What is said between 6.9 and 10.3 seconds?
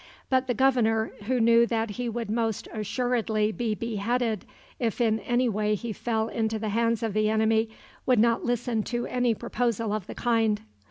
of the enemy, would not listen to any proposal of the